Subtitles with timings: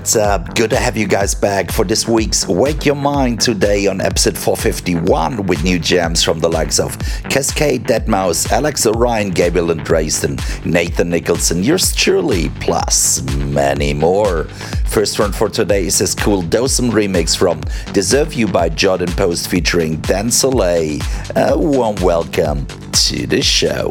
[0.00, 0.54] What's up?
[0.54, 4.38] Good to have you guys back for this week's Wake Your Mind today on episode
[4.38, 6.96] 451 with new gems from the likes of
[7.28, 14.44] Kaskade, Deadmau5, Alex Orion, Gabriel and Dresden, Nathan Nicholson, yours truly, plus many more.
[14.86, 17.60] First one for today is this cool Dosem remix from
[17.92, 20.98] Deserve You by Jordan Post featuring Dan Soleil.
[21.36, 23.90] A warm welcome to the show.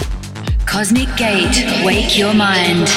[0.65, 1.85] Cosmic Gate.
[1.85, 2.89] Wake your mind.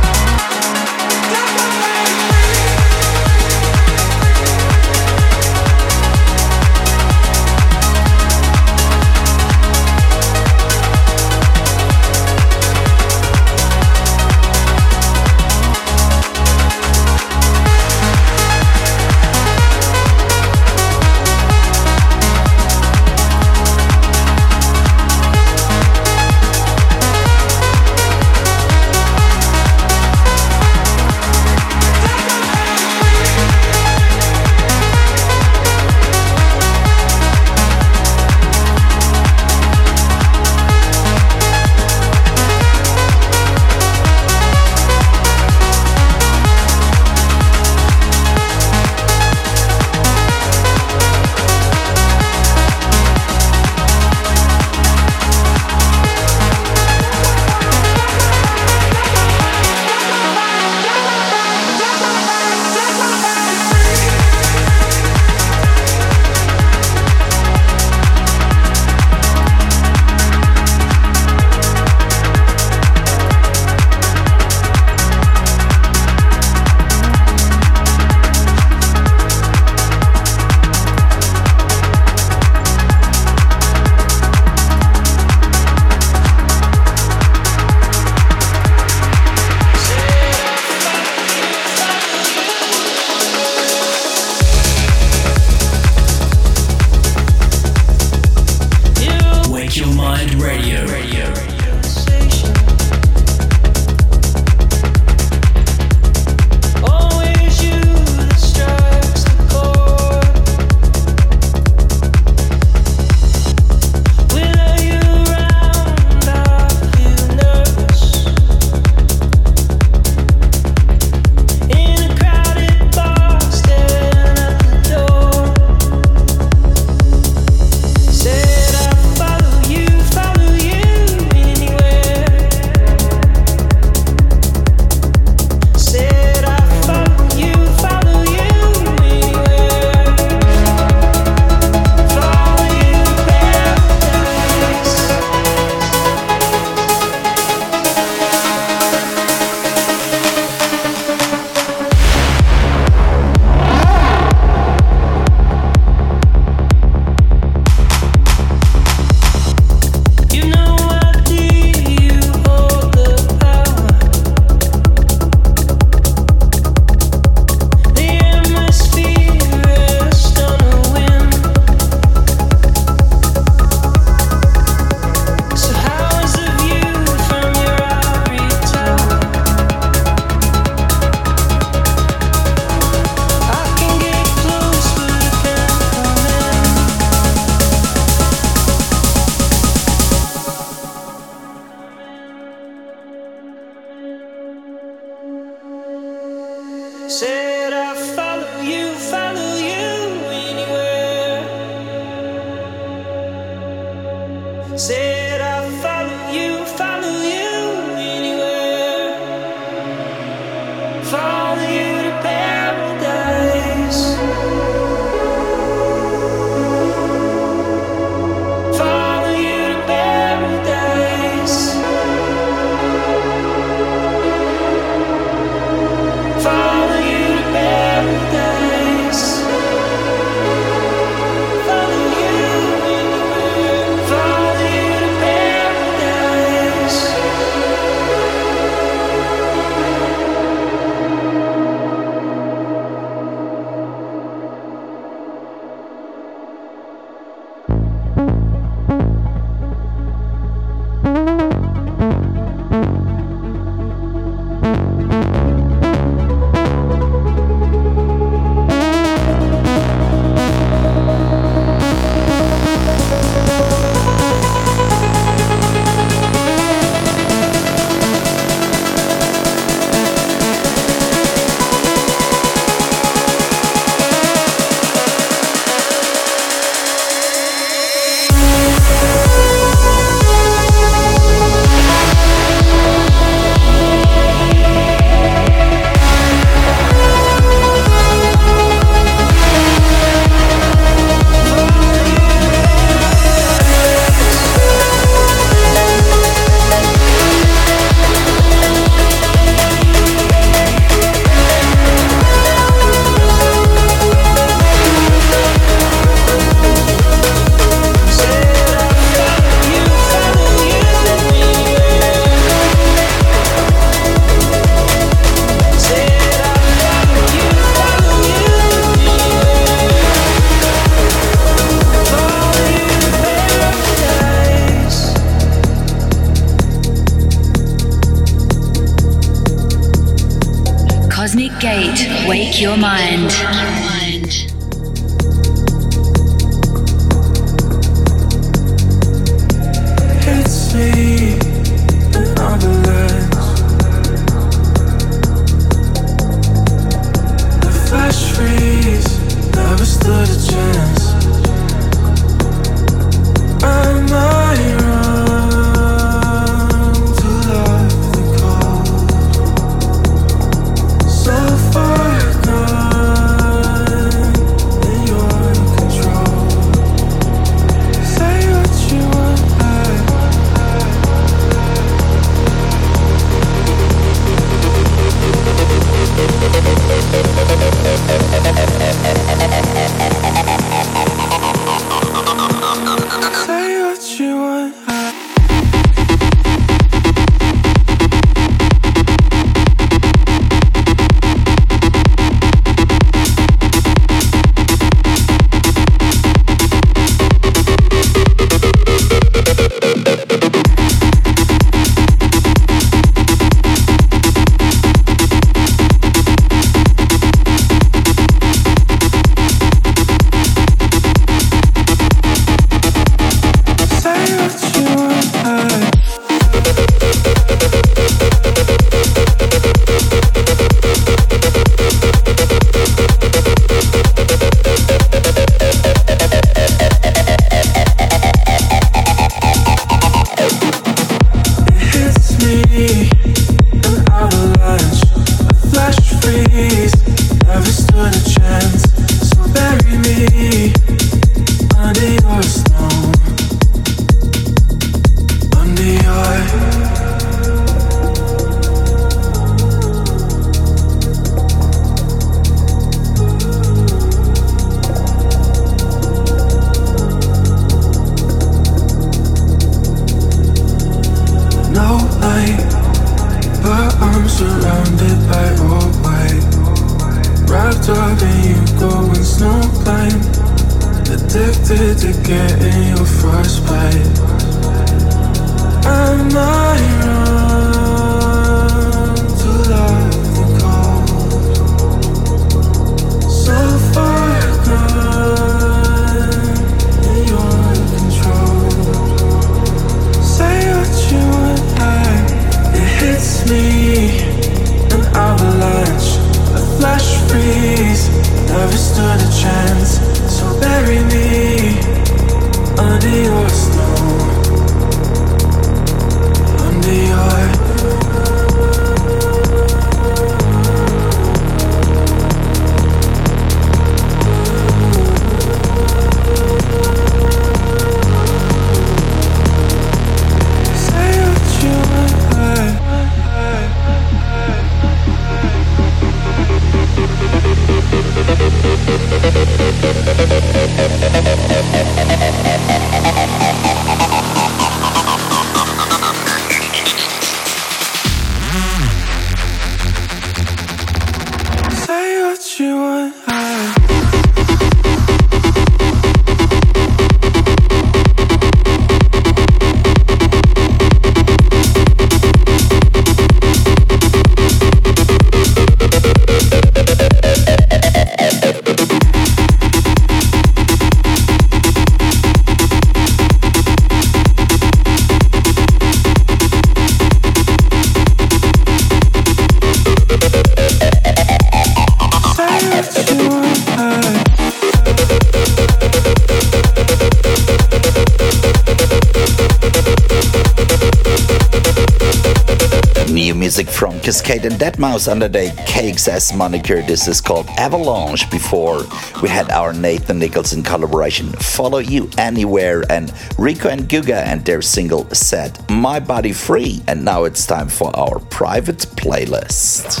[584.14, 586.82] From Kaskade and Deadmau5 under the KXS moniker.
[586.82, 588.30] This is called Avalanche.
[588.30, 588.82] Before
[589.22, 594.62] we had our Nathan Nicholson collaboration, Follow You Anywhere, and Rico and Guga and their
[594.62, 596.82] single Set My Body Free.
[596.86, 600.00] And now it's time for our private playlist.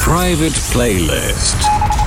[0.00, 2.01] Private playlist.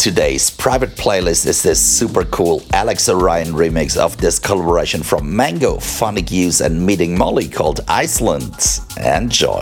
[0.00, 5.78] Today's private playlist is this super cool Alex Orion remix of this collaboration from Mango,
[5.78, 8.80] Phonic Youth, and Meeting Molly called Iceland.
[8.96, 9.60] Enjoy.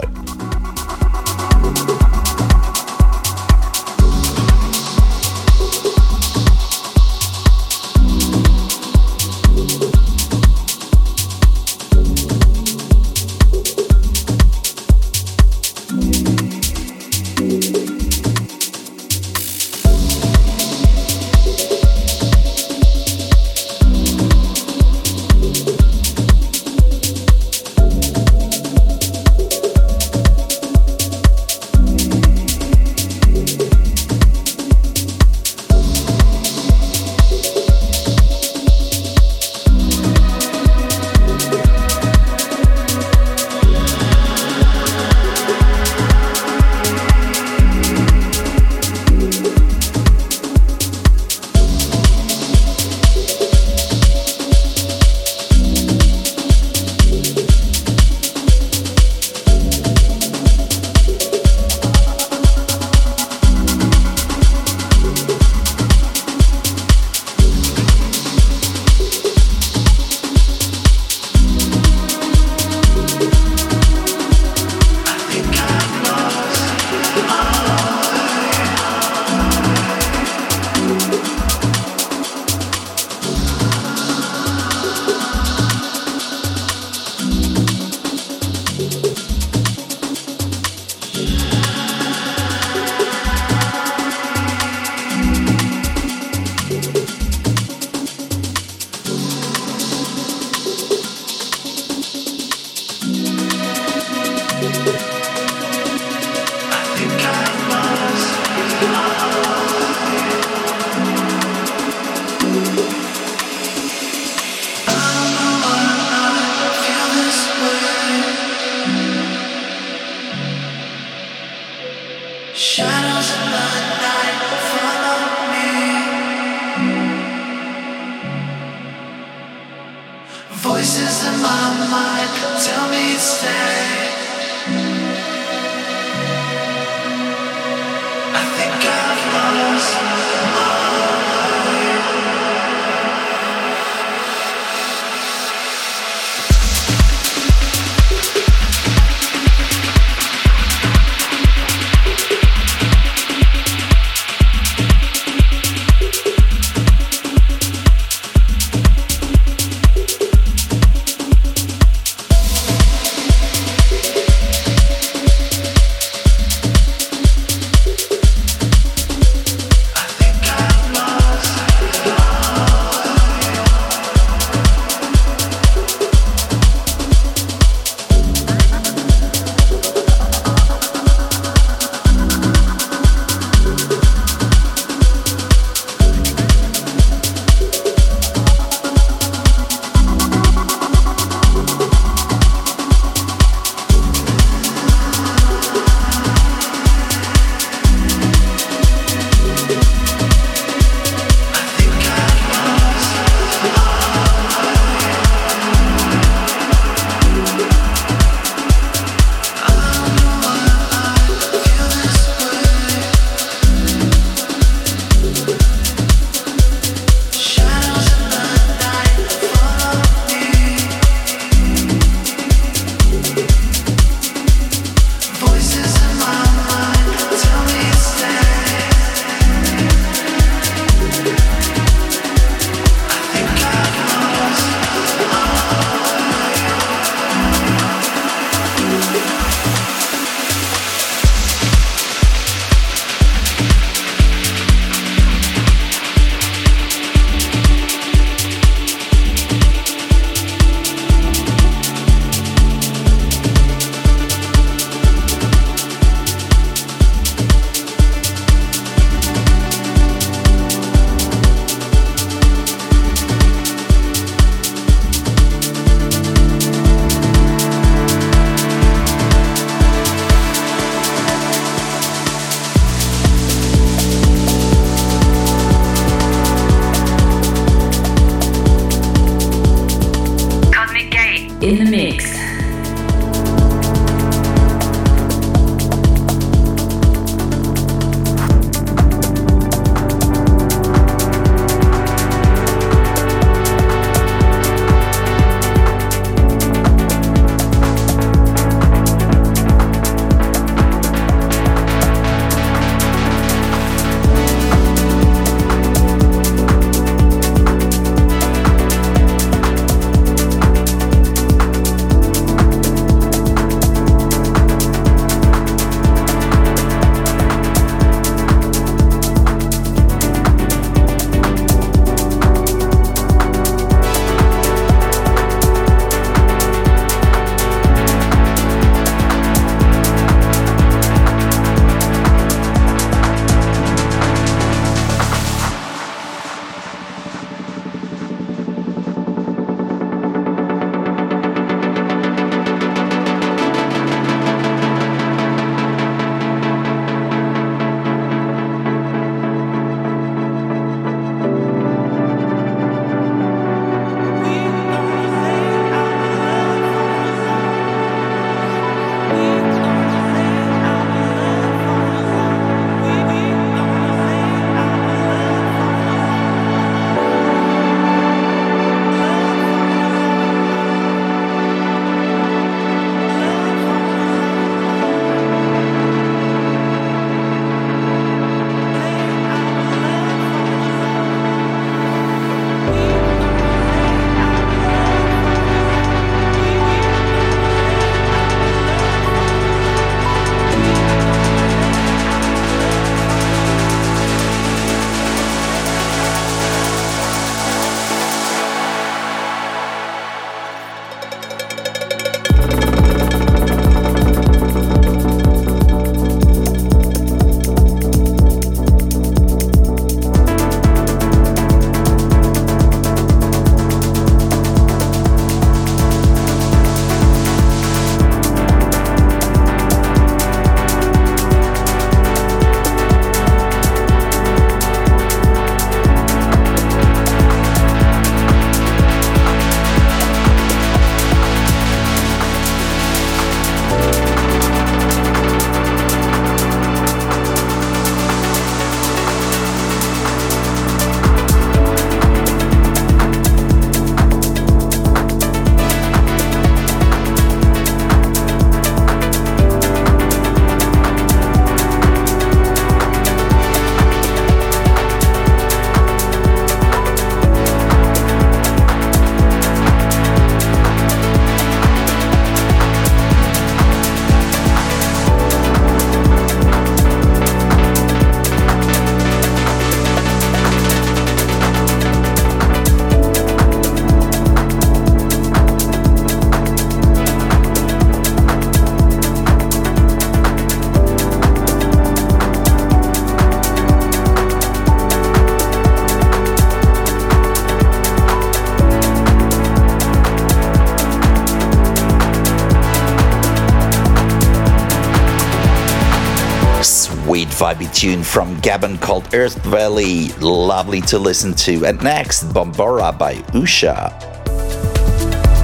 [497.99, 500.29] Tune from Gabon called Earth Valley.
[500.39, 501.85] Lovely to listen to.
[501.85, 504.15] And next, Bombora by Usha.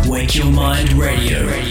[0.08, 1.63] Wake Your Mind Radio.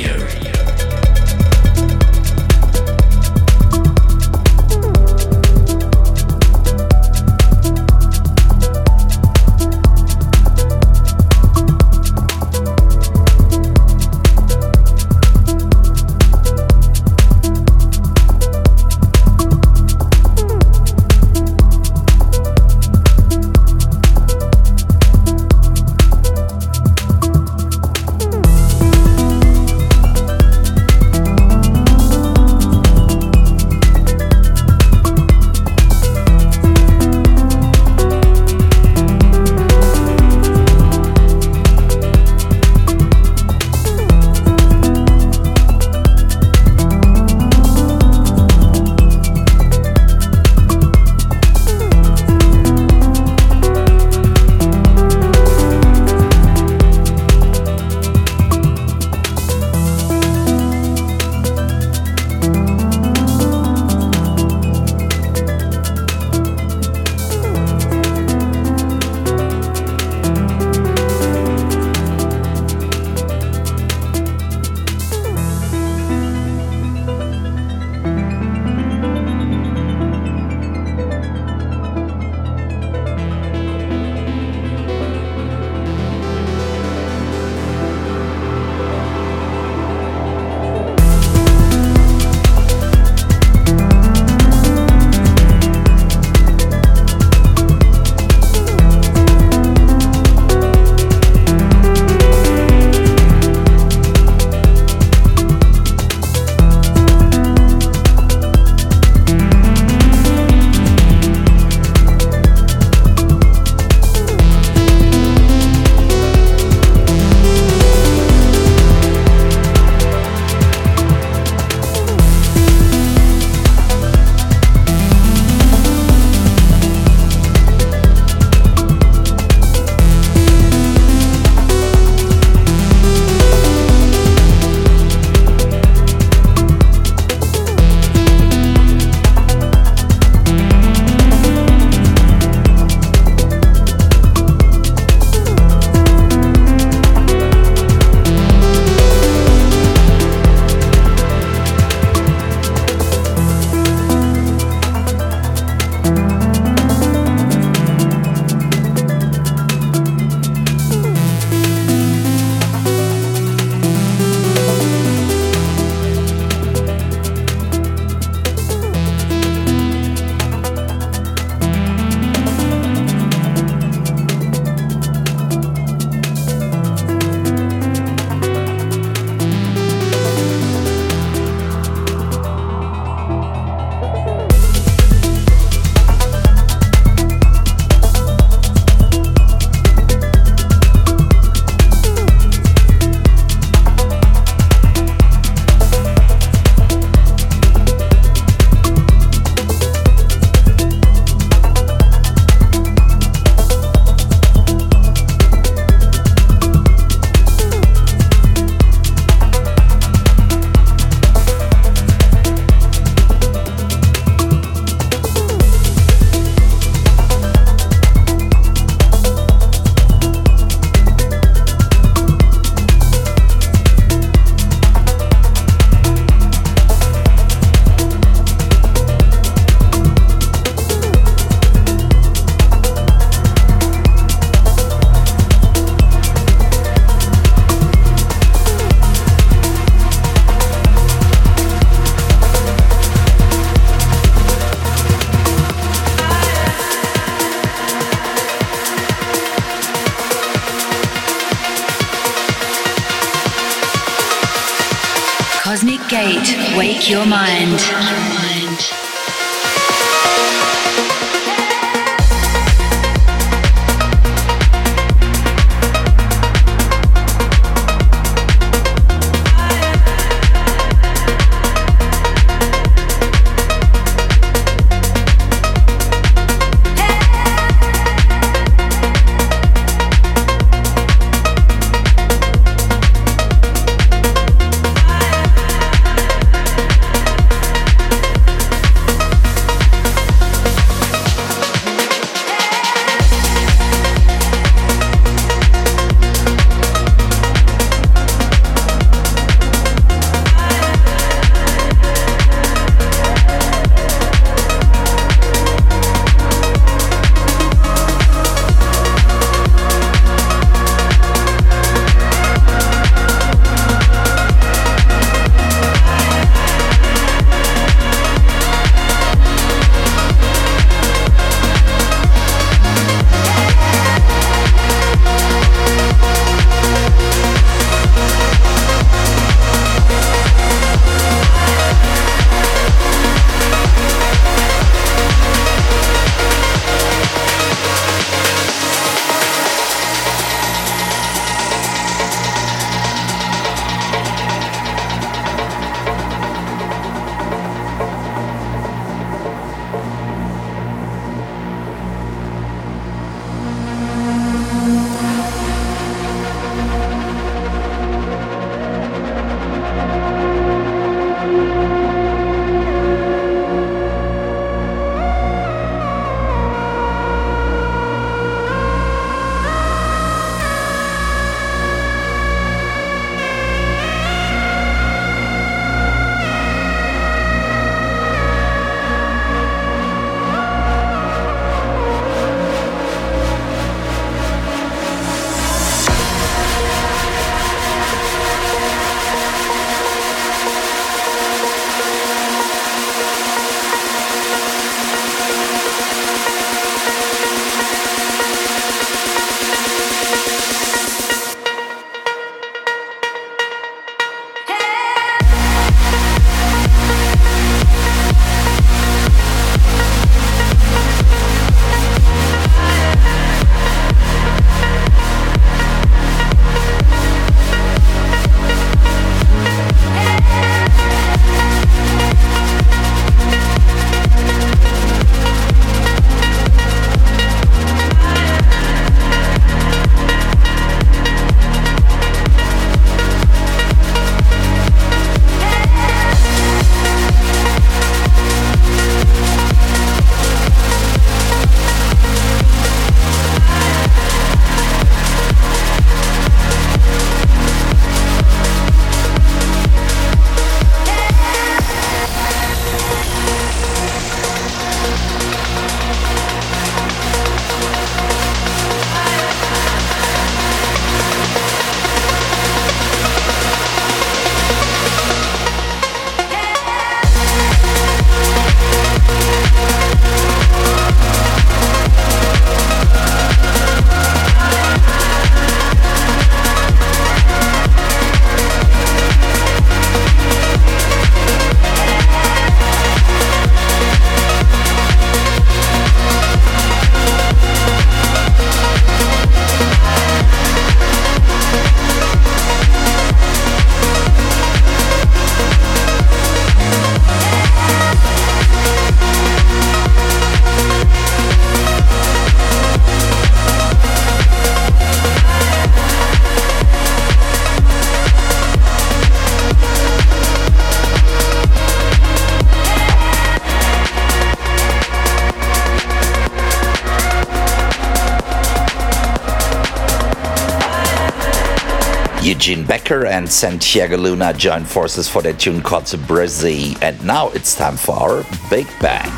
[522.63, 526.97] Gene Becker and Santiago Luna joined forces for their tune called Brizzy.
[527.03, 529.29] And now it's time for our Big Bang.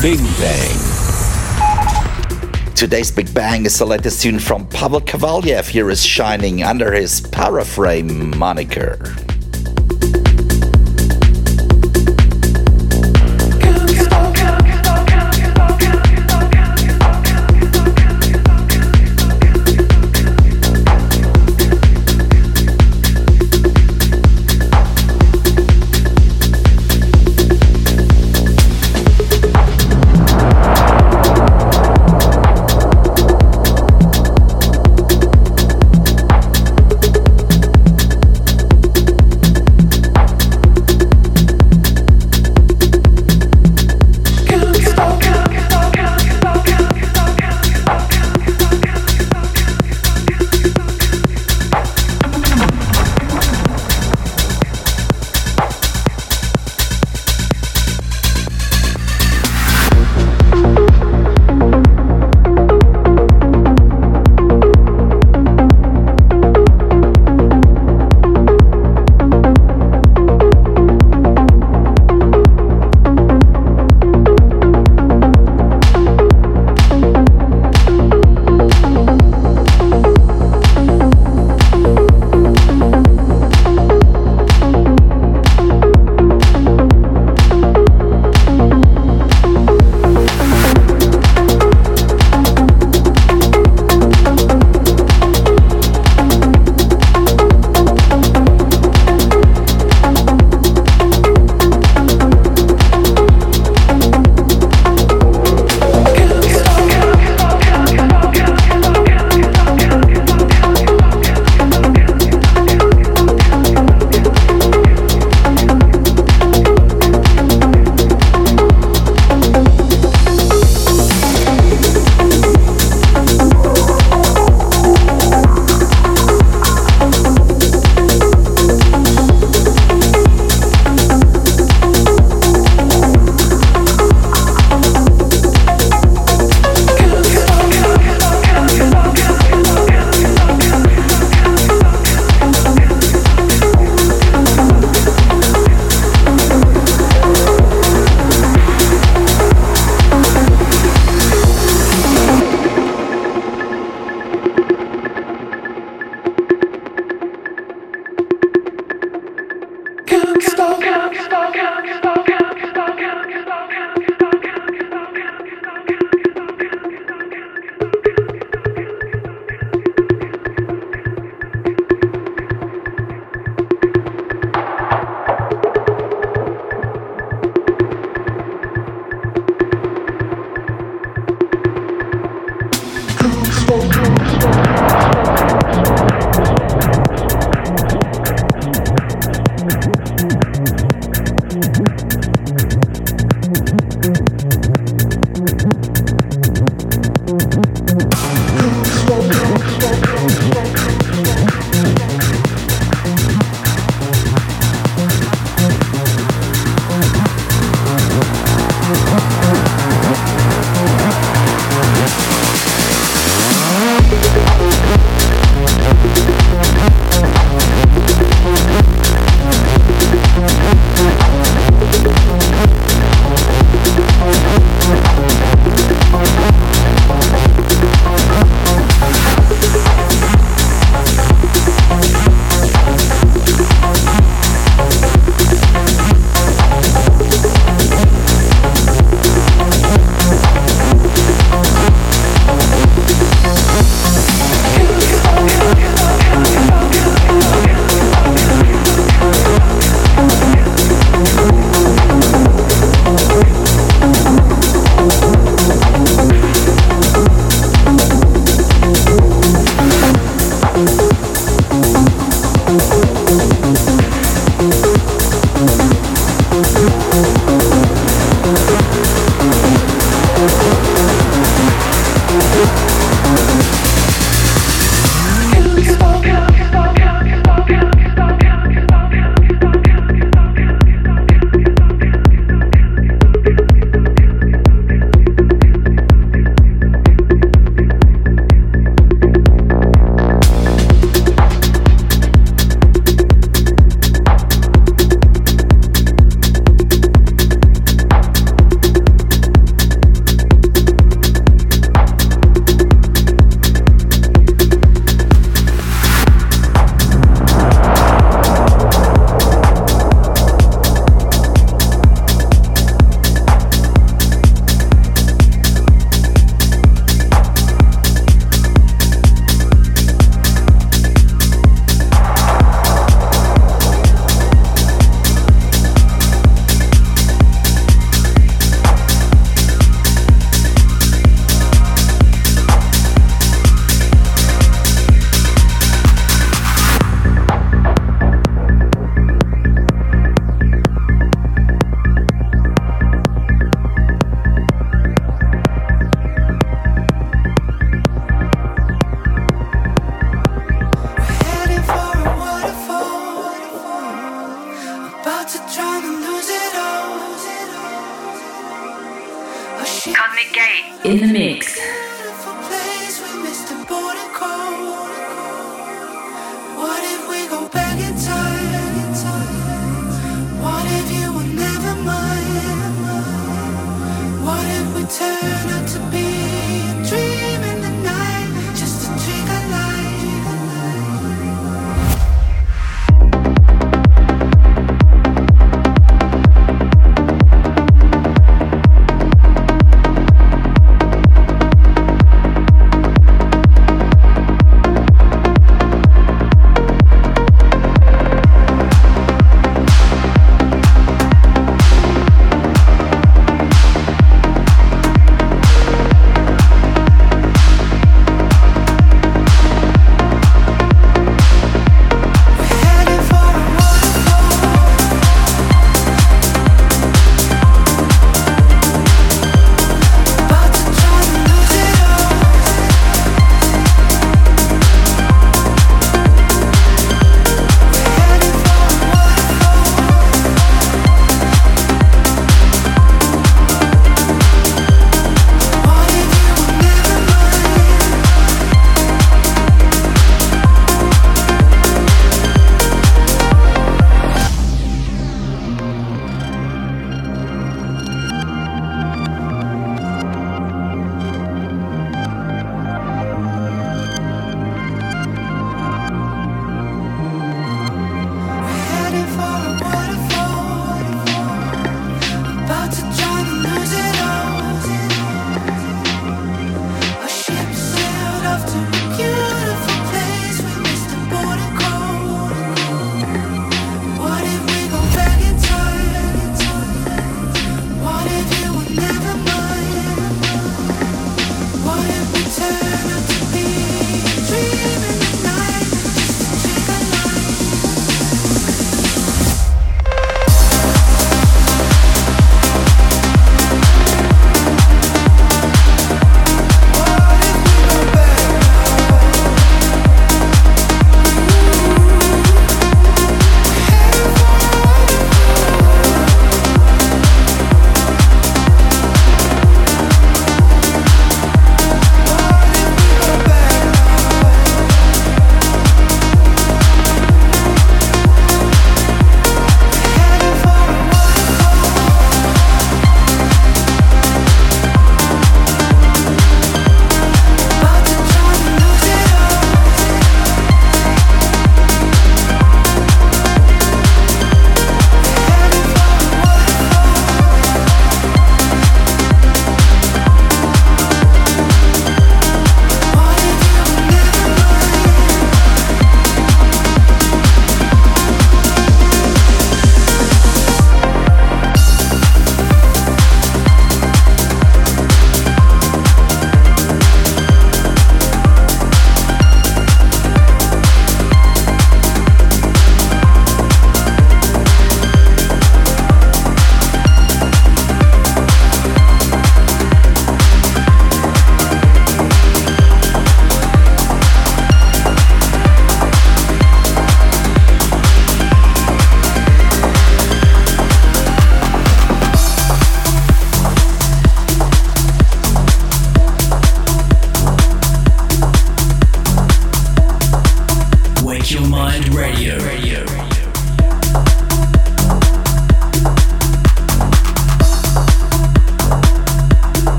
[0.00, 0.78] Big Bang.
[2.76, 5.66] Today's Big Bang is the latest tune from Pavel Khvaleev.
[5.66, 9.16] Here is Shining under his Paraframe moniker.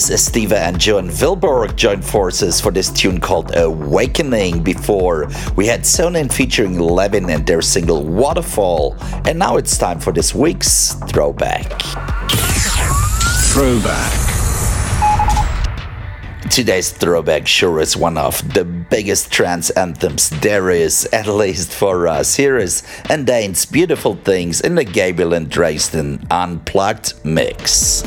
[0.00, 4.62] Judas Estiva and Johan Wilborg joined forces for this tune called Awakening.
[4.62, 8.96] Before we had Sonin featuring Levin and their single Waterfall.
[9.26, 11.82] And now it's time for this week's throwback.
[13.52, 14.12] Throwback.
[16.50, 22.08] Today's throwback sure is one of the biggest trance anthems there is, at least for
[22.08, 22.36] us.
[22.36, 28.02] Here is Andain's Beautiful Things in the Gabriel and Dresden Unplugged mix.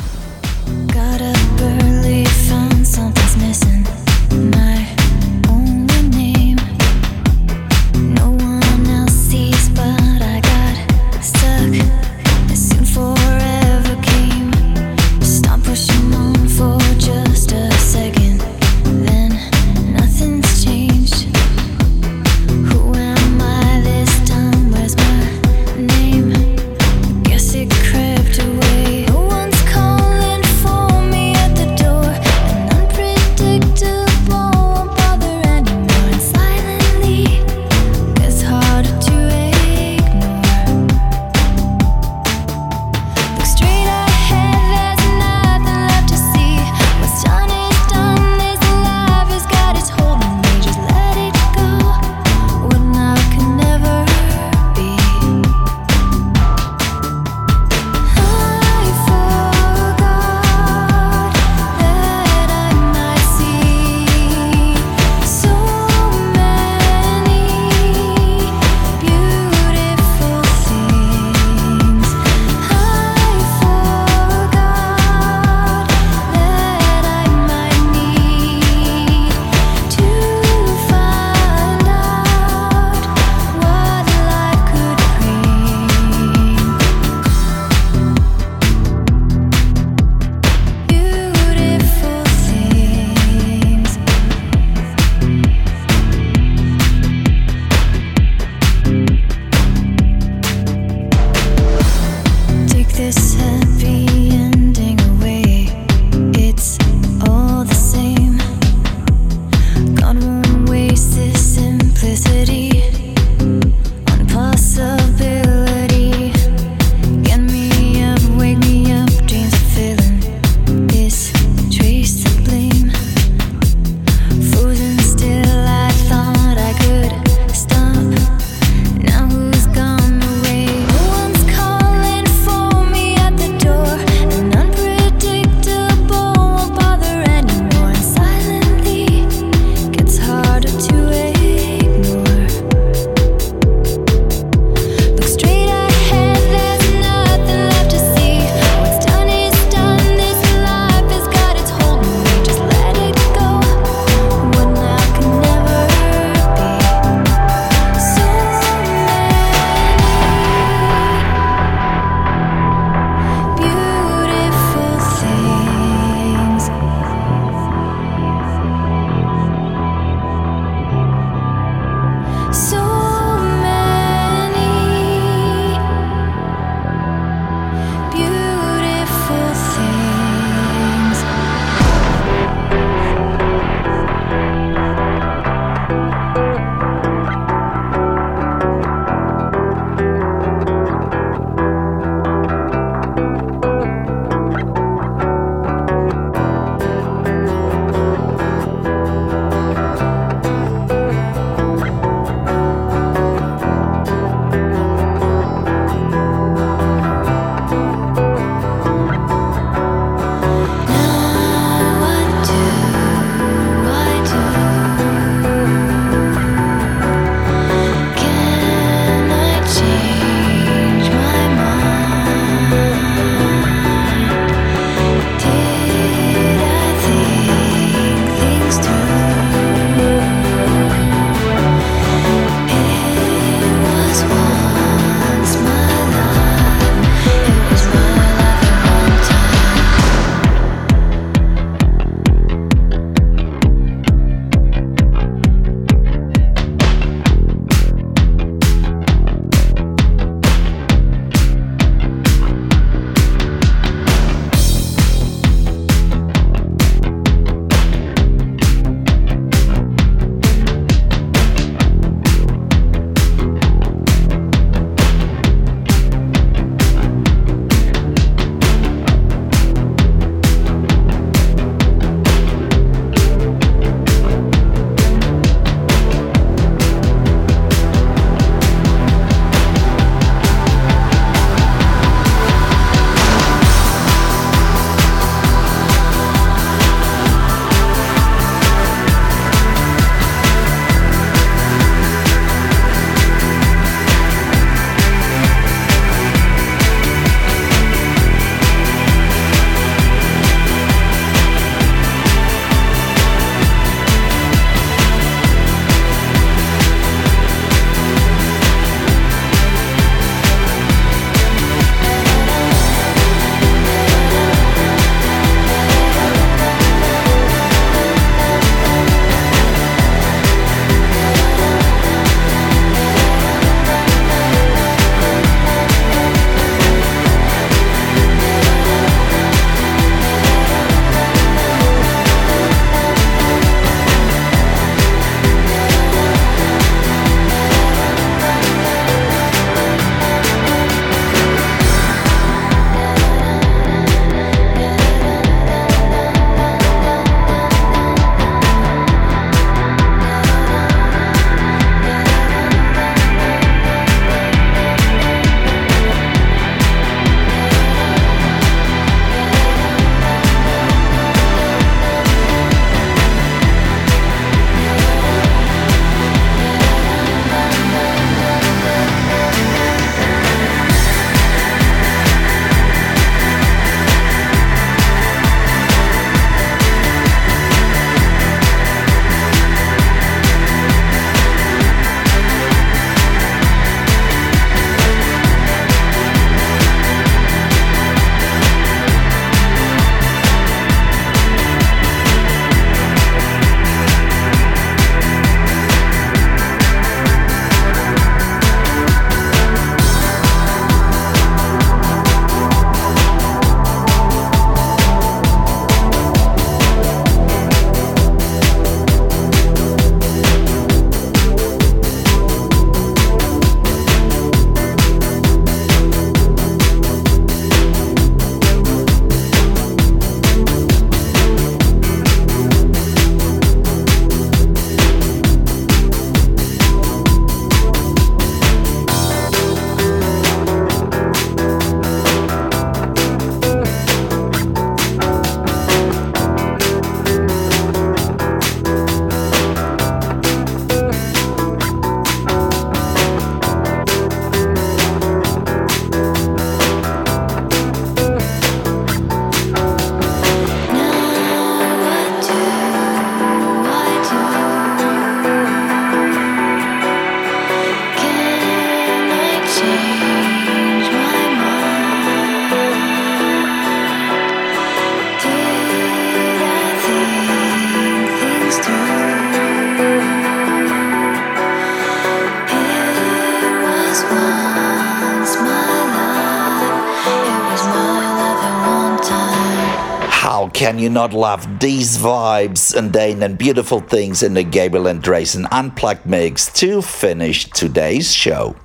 [480.84, 485.22] Can you not love these vibes and then and beautiful things in the Gabriel and
[485.22, 488.76] Dresden Unplugged mix to finish today's show?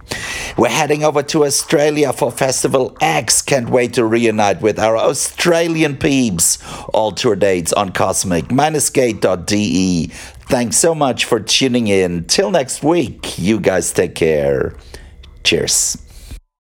[0.58, 3.42] We're heading over to Australia for Festival X.
[3.42, 6.58] Can't wait to reunite with our Australian peeps.
[6.94, 10.08] All tour dates on cosmic-gate.de.
[10.08, 12.24] Thanks so much for tuning in.
[12.28, 14.74] Till next week, you guys take care.
[15.44, 15.98] Cheers.